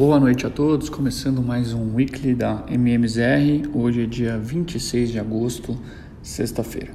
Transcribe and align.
Boa 0.00 0.18
noite 0.18 0.46
a 0.46 0.50
todos, 0.50 0.88
começando 0.88 1.42
mais 1.42 1.74
um 1.74 1.94
weekly 1.94 2.34
da 2.34 2.64
MMZR. 2.70 3.68
Hoje 3.74 4.04
é 4.04 4.06
dia 4.06 4.38
26 4.38 5.10
de 5.10 5.18
agosto, 5.18 5.76
sexta-feira. 6.22 6.90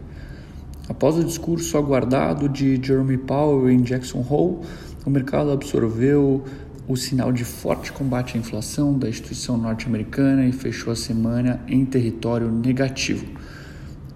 Após 0.90 1.16
o 1.16 1.24
discurso 1.24 1.78
aguardado 1.78 2.50
de 2.50 2.84
Jeremy 2.84 3.20
Powell 3.20 3.70
em 3.70 3.84
Jackson 3.84 4.26
Hole, 4.28 4.66
o 5.06 5.12
mercado 5.12 5.52
absorveu 5.52 6.44
o 6.88 6.98
sinal 6.98 7.32
de 7.32 7.46
forte 7.46 7.94
combate 7.94 8.38
à 8.38 8.40
inflação 8.40 8.98
da 8.98 9.08
instituição 9.08 9.56
norte-americana 9.56 10.44
e 10.48 10.52
fechou 10.52 10.92
a 10.92 10.96
semana 10.96 11.62
em 11.68 11.86
território 11.86 12.52
negativo. 12.52 13.28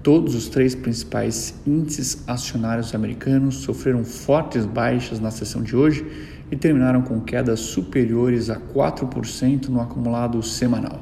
Todos 0.01 0.33
os 0.33 0.47
três 0.47 0.73
principais 0.73 1.53
índices 1.67 2.23
acionários 2.25 2.95
americanos 2.95 3.57
sofreram 3.57 4.05
fortes 4.05 4.65
baixas 4.65 5.19
na 5.19 5.29
sessão 5.29 5.61
de 5.61 5.75
hoje 5.75 6.05
e 6.49 6.55
terminaram 6.55 7.01
com 7.01 7.19
quedas 7.19 7.59
superiores 7.59 8.49
a 8.49 8.57
4% 8.57 9.67
no 9.67 9.81
acumulado 9.81 10.41
semanal. 10.41 11.01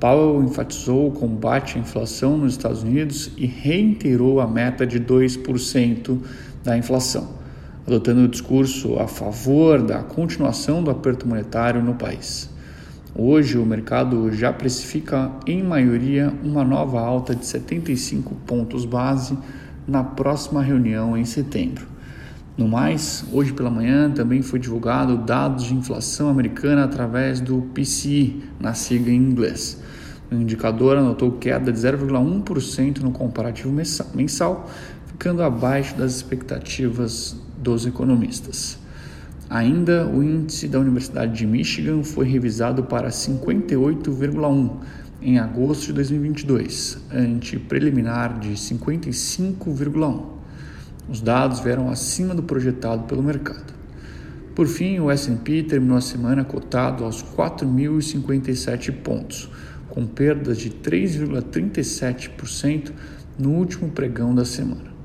Powell 0.00 0.42
enfatizou 0.42 1.08
o 1.08 1.12
combate 1.12 1.76
à 1.76 1.80
inflação 1.80 2.38
nos 2.38 2.52
Estados 2.52 2.82
Unidos 2.82 3.32
e 3.36 3.44
reiterou 3.44 4.40
a 4.40 4.46
meta 4.46 4.86
de 4.86 4.98
2% 4.98 6.18
da 6.64 6.78
inflação, 6.78 7.28
adotando 7.86 8.22
o 8.22 8.28
discurso 8.28 8.98
a 8.98 9.06
favor 9.06 9.82
da 9.82 10.02
continuação 10.02 10.82
do 10.82 10.90
aperto 10.90 11.28
monetário 11.28 11.82
no 11.82 11.94
país. 11.94 12.48
Hoje, 13.14 13.58
o 13.58 13.66
mercado 13.66 14.32
já 14.32 14.52
precifica, 14.52 15.32
em 15.44 15.62
maioria, 15.64 16.32
uma 16.44 16.62
nova 16.62 17.00
alta 17.00 17.34
de 17.34 17.44
75 17.44 18.34
pontos 18.46 18.84
base 18.84 19.36
na 19.86 20.04
próxima 20.04 20.62
reunião 20.62 21.16
em 21.16 21.24
setembro. 21.24 21.86
No 22.56 22.68
mais, 22.68 23.24
hoje 23.32 23.52
pela 23.52 23.70
manhã 23.70 24.10
também 24.10 24.42
foi 24.42 24.60
divulgado 24.60 25.16
dados 25.16 25.64
de 25.64 25.74
inflação 25.74 26.28
americana 26.28 26.84
através 26.84 27.40
do 27.40 27.62
PCI, 27.74 28.44
na 28.60 28.74
sigla 28.74 29.10
em 29.10 29.16
inglês. 29.16 29.82
O 30.30 30.34
indicador 30.36 30.96
anotou 30.96 31.32
queda 31.32 31.72
de 31.72 31.78
0,1% 31.78 33.00
no 33.00 33.10
comparativo 33.10 33.72
mensal, 34.14 34.70
ficando 35.06 35.42
abaixo 35.42 35.96
das 35.96 36.14
expectativas 36.14 37.36
dos 37.58 37.86
economistas. 37.86 38.79
Ainda, 39.50 40.06
o 40.06 40.22
índice 40.22 40.68
da 40.68 40.78
Universidade 40.78 41.36
de 41.36 41.44
Michigan 41.44 42.04
foi 42.04 42.24
revisado 42.24 42.84
para 42.84 43.08
58,1 43.08 44.70
em 45.20 45.40
agosto 45.40 45.86
de 45.86 45.94
2022, 45.94 46.98
ante 47.12 47.58
preliminar 47.58 48.38
de 48.38 48.50
55,1. 48.50 50.24
Os 51.08 51.20
dados 51.20 51.58
vieram 51.58 51.90
acima 51.90 52.32
do 52.32 52.44
projetado 52.44 53.08
pelo 53.08 53.24
mercado. 53.24 53.74
Por 54.54 54.68
fim, 54.68 55.00
o 55.00 55.10
S&P 55.10 55.64
terminou 55.64 55.96
a 55.96 56.00
semana 56.00 56.44
cotado 56.44 57.02
aos 57.02 57.20
4.057 57.20 58.92
pontos, 59.02 59.50
com 59.88 60.06
perdas 60.06 60.58
de 60.58 60.70
3,37% 60.70 62.92
no 63.36 63.50
último 63.50 63.90
pregão 63.90 64.32
da 64.32 64.44
semana. 64.44 64.99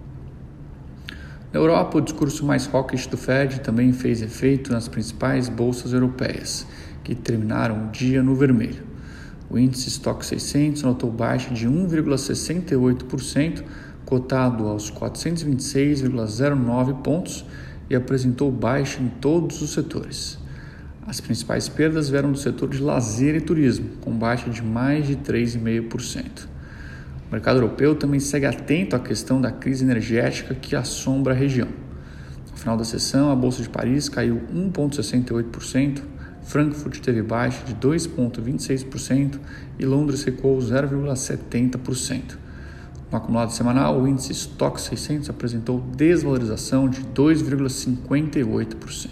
Na 1.55 1.61
Europa, 1.61 1.97
o 1.99 2.01
discurso 2.01 2.45
mais 2.45 2.67
hawkish 2.67 3.07
do 3.07 3.15
Fed 3.15 3.61
também 3.61 3.93
fez 3.93 4.21
efeito 4.21 4.73
nas 4.73 4.89
principais 4.89 5.47
bolsas 5.47 5.93
europeias, 5.93 6.67
que 7.01 7.15
terminaram 7.15 7.85
o 7.85 7.91
dia 7.91 8.21
no 8.21 8.35
vermelho. 8.35 8.83
O 9.49 9.57
índice 9.57 9.87
Stock 9.87 10.25
600 10.25 10.83
notou 10.83 11.09
baixa 11.09 11.53
de 11.53 11.65
1,68%, 11.65 13.63
cotado 14.03 14.67
aos 14.67 14.91
426,09 14.91 17.01
pontos 17.01 17.45
e 17.89 17.95
apresentou 17.95 18.51
baixa 18.51 19.01
em 19.01 19.07
todos 19.07 19.61
os 19.61 19.71
setores. 19.71 20.37
As 21.07 21.21
principais 21.21 21.69
perdas 21.69 22.09
vieram 22.09 22.33
do 22.33 22.37
setor 22.37 22.67
de 22.67 22.81
lazer 22.81 23.33
e 23.33 23.39
turismo, 23.39 23.91
com 24.01 24.11
baixa 24.11 24.49
de 24.49 24.61
mais 24.61 25.07
de 25.07 25.15
3,5%. 25.15 26.53
O 27.27 27.31
mercado 27.31 27.57
europeu 27.57 27.95
também 27.95 28.19
segue 28.19 28.45
atento 28.45 28.95
à 28.95 28.99
questão 28.99 29.41
da 29.41 29.51
crise 29.51 29.83
energética 29.83 30.53
que 30.53 30.75
assombra 30.75 31.33
a 31.33 31.35
região. 31.35 31.67
No 32.51 32.57
final 32.57 32.77
da 32.77 32.83
sessão, 32.83 33.31
a 33.31 33.35
Bolsa 33.35 33.61
de 33.61 33.69
Paris 33.69 34.07
caiu 34.07 34.41
1,68%, 34.53 36.01
Frankfurt 36.43 36.99
teve 36.99 37.23
baixa 37.23 37.65
de 37.65 37.73
2,26% 37.75 39.39
e 39.79 39.85
Londres 39.85 40.23
recuou 40.23 40.59
0,70%. 40.59 42.37
No 43.11 43.17
acumulado 43.17 43.51
semanal, 43.51 43.99
o 43.99 44.07
índice 44.07 44.31
Stock 44.31 44.79
600 44.79 45.29
apresentou 45.29 45.79
desvalorização 45.79 46.87
de 46.87 47.01
2,58%. 47.01 49.09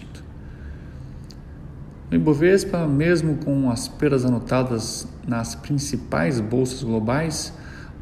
No 2.12 2.18
Ibovespa, 2.18 2.88
mesmo 2.88 3.38
com 3.38 3.72
as 3.72 3.88
perdas 3.88 4.26
anotadas 4.26 5.08
nas 5.28 5.56
principais 5.56 6.40
bolsas 6.40 6.84
globais, 6.84 7.52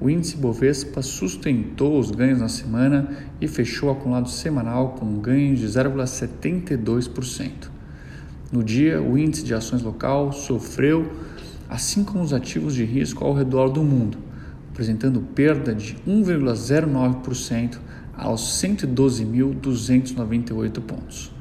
o 0.01 0.09
índice 0.09 0.35
Ibovespa 0.35 1.01
sustentou 1.01 1.99
os 1.99 2.11
ganhos 2.11 2.39
na 2.39 2.49
semana 2.49 3.09
e 3.39 3.47
fechou 3.47 3.89
o 3.89 3.91
acumulado 3.91 4.29
semanal 4.29 4.95
com 4.99 5.19
ganhos 5.19 5.59
de 5.59 5.67
0,72%. 5.67 7.69
No 8.51 8.63
dia, 8.63 9.01
o 9.01 9.17
índice 9.17 9.43
de 9.43 9.53
ações 9.53 9.81
local 9.81 10.33
sofreu, 10.33 11.09
assim 11.69 12.03
como 12.03 12.23
os 12.23 12.33
ativos 12.33 12.73
de 12.73 12.83
risco 12.83 13.23
ao 13.23 13.33
redor 13.33 13.69
do 13.69 13.83
mundo 13.83 14.31
apresentando 14.71 15.21
perda 15.21 15.75
de 15.75 15.95
1,09% 16.07 17.77
aos 18.17 18.41
112.298 18.61 20.81
pontos. 20.81 21.31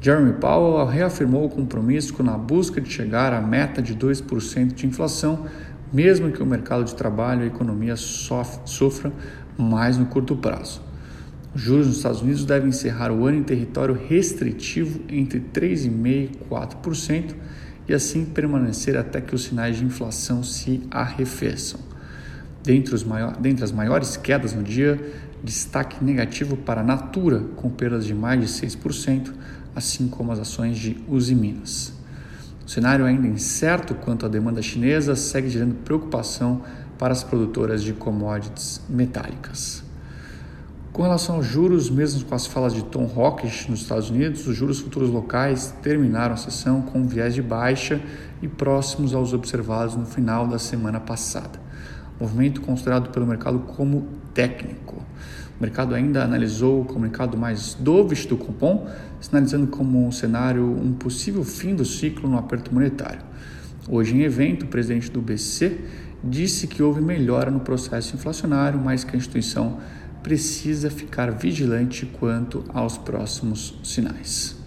Jeremy 0.00 0.32
Powell 0.34 0.86
reafirmou 0.86 1.44
o 1.44 1.48
compromisso 1.48 2.22
na 2.22 2.38
busca 2.38 2.80
de 2.80 2.88
chegar 2.90 3.32
à 3.32 3.40
meta 3.40 3.82
de 3.82 3.94
2% 3.94 4.74
de 4.74 4.86
inflação, 4.86 5.46
mesmo 5.92 6.30
que 6.30 6.42
o 6.42 6.46
mercado 6.46 6.84
de 6.84 6.94
trabalho 6.94 7.42
e 7.42 7.44
a 7.44 7.46
economia 7.46 7.96
sofra 7.96 9.12
mais 9.56 9.96
no 9.98 10.06
curto 10.06 10.36
prazo. 10.36 10.82
Os 11.54 11.62
juros 11.62 11.86
nos 11.86 11.96
Estados 11.96 12.20
Unidos 12.20 12.44
devem 12.44 12.68
encerrar 12.68 13.10
o 13.10 13.26
ano 13.26 13.38
em 13.38 13.42
território 13.42 13.94
restritivo 13.94 15.00
entre 15.08 15.40
3,5% 15.40 16.30
e 16.30 16.30
4% 16.48 17.34
e 17.88 17.94
assim 17.94 18.24
permanecer 18.24 18.96
até 18.96 19.20
que 19.20 19.34
os 19.34 19.44
sinais 19.44 19.78
de 19.78 19.84
inflação 19.84 20.42
se 20.42 20.82
arrefeçam. 20.90 21.80
Dentre, 22.62 23.02
maior, 23.06 23.36
dentre 23.38 23.64
as 23.64 23.72
maiores 23.72 24.16
quedas 24.16 24.52
no 24.52 24.62
dia, 24.62 25.00
destaque 25.42 26.04
negativo 26.04 26.56
para 26.56 26.82
a 26.82 26.84
Natura, 26.84 27.40
com 27.56 27.70
perdas 27.70 28.04
de 28.04 28.12
mais 28.12 28.40
de 28.40 28.46
6%, 28.46 29.32
assim 29.74 30.06
como 30.08 30.32
as 30.32 30.38
ações 30.38 30.76
de 30.76 30.98
Uzi 31.08 31.34
Minas. 31.34 31.97
O 32.68 32.70
cenário 32.70 33.06
ainda 33.06 33.26
incerto 33.26 33.94
quanto 33.94 34.26
à 34.26 34.28
demanda 34.28 34.60
chinesa 34.60 35.16
segue 35.16 35.48
gerando 35.48 35.74
preocupação 35.76 36.60
para 36.98 37.14
as 37.14 37.24
produtoras 37.24 37.82
de 37.82 37.94
commodities 37.94 38.82
metálicas. 38.90 39.82
Com 40.92 41.02
relação 41.02 41.36
aos 41.36 41.46
juros, 41.46 41.88
mesmo 41.88 42.26
com 42.26 42.34
as 42.34 42.46
falas 42.46 42.74
de 42.74 42.84
Tom 42.84 43.10
Hawkish 43.16 43.68
nos 43.68 43.80
Estados 43.80 44.10
Unidos, 44.10 44.46
os 44.46 44.54
juros 44.54 44.80
futuros 44.80 45.08
locais 45.08 45.74
terminaram 45.82 46.34
a 46.34 46.36
sessão 46.36 46.82
com 46.82 47.08
viés 47.08 47.34
de 47.34 47.40
baixa 47.40 48.02
e 48.42 48.46
próximos 48.46 49.14
aos 49.14 49.32
observados 49.32 49.96
no 49.96 50.04
final 50.04 50.46
da 50.46 50.58
semana 50.58 51.00
passada 51.00 51.58
movimento 52.20 52.60
considerado 52.60 53.10
pelo 53.10 53.26
mercado 53.26 53.60
como 53.60 54.06
técnico. 54.34 55.02
O 55.58 55.62
mercado 55.62 55.94
ainda 55.94 56.22
analisou 56.22 56.82
o 56.82 56.84
comunicado 56.84 57.36
mais 57.36 57.74
dovish 57.74 58.26
do 58.26 58.36
Copom, 58.36 58.88
sinalizando 59.20 59.66
como 59.66 60.06
um 60.06 60.12
cenário 60.12 60.64
um 60.64 60.92
possível 60.92 61.42
fim 61.42 61.74
do 61.74 61.84
ciclo 61.84 62.30
no 62.30 62.38
aperto 62.38 62.72
monetário. 62.72 63.22
Hoje, 63.88 64.14
em 64.14 64.22
evento, 64.22 64.64
o 64.64 64.68
presidente 64.68 65.10
do 65.10 65.20
BC 65.20 65.80
disse 66.22 66.66
que 66.66 66.82
houve 66.82 67.00
melhora 67.00 67.50
no 67.50 67.60
processo 67.60 68.14
inflacionário, 68.14 68.78
mas 68.78 69.02
que 69.02 69.16
a 69.16 69.18
instituição 69.18 69.78
precisa 70.22 70.90
ficar 70.90 71.30
vigilante 71.32 72.06
quanto 72.06 72.64
aos 72.68 72.96
próximos 72.96 73.78
sinais. 73.82 74.57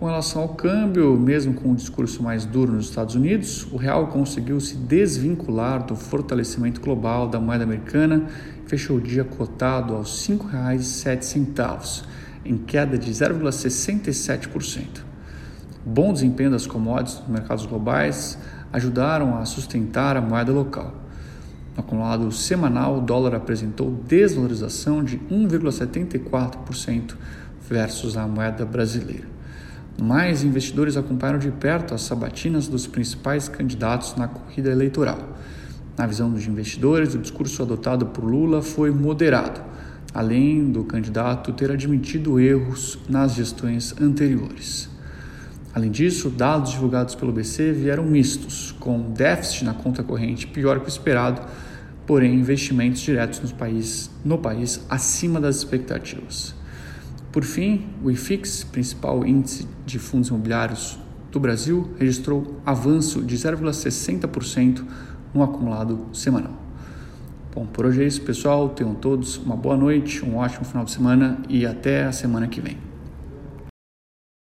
Com 0.00 0.06
relação 0.06 0.40
ao 0.40 0.48
câmbio, 0.48 1.14
mesmo 1.18 1.52
com 1.52 1.68
o 1.68 1.72
um 1.72 1.74
discurso 1.74 2.22
mais 2.22 2.46
duro 2.46 2.72
nos 2.72 2.86
Estados 2.86 3.14
Unidos, 3.14 3.70
o 3.70 3.76
real 3.76 4.06
conseguiu 4.06 4.58
se 4.58 4.74
desvincular 4.74 5.84
do 5.84 5.94
fortalecimento 5.94 6.80
global 6.80 7.28
da 7.28 7.38
moeda 7.38 7.64
americana 7.64 8.26
e 8.64 8.66
fechou 8.66 8.96
o 8.96 9.00
dia 9.00 9.24
cotado 9.24 9.94
aos 9.94 10.26
R$ 10.26 10.36
5,07, 10.36 12.04
em 12.46 12.56
queda 12.56 12.96
de 12.96 13.10
0,67%. 13.10 15.02
Bom 15.84 16.14
desempenho 16.14 16.52
das 16.52 16.66
commodities 16.66 17.20
nos 17.20 17.28
mercados 17.28 17.66
globais 17.66 18.38
ajudaram 18.72 19.36
a 19.36 19.44
sustentar 19.44 20.16
a 20.16 20.22
moeda 20.22 20.50
local. 20.50 20.94
No 21.76 21.80
acumulado 21.80 22.32
semanal, 22.32 22.96
o 22.96 23.02
dólar 23.02 23.34
apresentou 23.34 23.90
desvalorização 23.90 25.04
de 25.04 25.18
1,74% 25.18 27.16
versus 27.68 28.16
a 28.16 28.26
moeda 28.26 28.64
brasileira. 28.64 29.39
Mais 29.98 30.42
investidores 30.42 30.96
acompanharam 30.96 31.38
de 31.38 31.50
perto 31.50 31.94
as 31.94 32.02
sabatinas 32.02 32.68
dos 32.68 32.86
principais 32.86 33.48
candidatos 33.48 34.16
na 34.16 34.28
corrida 34.28 34.70
eleitoral. 34.70 35.18
Na 35.96 36.06
visão 36.06 36.30
dos 36.30 36.46
investidores, 36.46 37.14
o 37.14 37.18
discurso 37.18 37.62
adotado 37.62 38.06
por 38.06 38.24
Lula 38.24 38.62
foi 38.62 38.90
moderado, 38.90 39.60
além 40.14 40.70
do 40.70 40.84
candidato 40.84 41.52
ter 41.52 41.70
admitido 41.70 42.40
erros 42.40 42.98
nas 43.08 43.34
gestões 43.34 43.94
anteriores. 44.00 44.88
Além 45.72 45.90
disso, 45.90 46.30
dados 46.30 46.72
divulgados 46.72 47.14
pelo 47.14 47.32
BC 47.32 47.72
vieram 47.72 48.04
mistos, 48.04 48.74
com 48.80 49.12
déficit 49.12 49.64
na 49.64 49.74
conta 49.74 50.02
corrente 50.02 50.46
pior 50.46 50.80
que 50.80 50.86
o 50.86 50.88
esperado, 50.88 51.42
porém 52.06 52.34
investimentos 52.34 53.00
diretos 53.02 53.40
no 53.40 53.54
país, 53.56 54.10
no 54.24 54.38
país 54.38 54.84
acima 54.88 55.40
das 55.40 55.56
expectativas. 55.56 56.54
Por 57.32 57.44
fim, 57.44 57.86
o 58.02 58.10
IFIX, 58.10 58.64
principal 58.64 59.24
índice 59.24 59.68
de 59.86 59.98
fundos 60.00 60.28
imobiliários 60.28 60.98
do 61.30 61.38
Brasil, 61.38 61.88
registrou 61.96 62.60
avanço 62.66 63.22
de 63.22 63.36
0,60% 63.36 64.84
no 65.32 65.42
acumulado 65.42 66.06
semanal. 66.12 66.54
Bom, 67.54 67.66
por 67.66 67.86
hoje 67.86 68.02
é 68.02 68.06
isso, 68.06 68.22
pessoal. 68.22 68.70
Tenham 68.70 68.94
todos 68.94 69.36
uma 69.36 69.56
boa 69.56 69.76
noite, 69.76 70.24
um 70.24 70.36
ótimo 70.36 70.64
final 70.64 70.84
de 70.84 70.90
semana 70.90 71.38
e 71.48 71.64
até 71.64 72.04
a 72.04 72.12
semana 72.12 72.48
que 72.48 72.60
vem. 72.60 72.89